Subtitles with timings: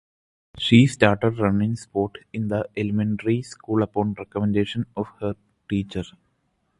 [0.57, 5.35] She started running sport in the elementary school upon recommendation of her
[5.69, 6.05] teacher.